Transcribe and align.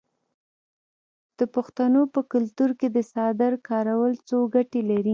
د 1.39 1.41
پښتنو 1.55 2.01
په 2.13 2.21
کلتور 2.31 2.71
کې 2.79 2.87
د 2.95 2.97
څادر 3.11 3.53
کارول 3.69 4.13
څو 4.27 4.39
ګټې 4.55 4.81
لري. 4.91 5.09